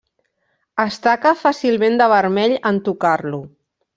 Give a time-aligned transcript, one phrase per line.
[0.83, 3.45] Es taca fàcilment de vermell en tocar-lo.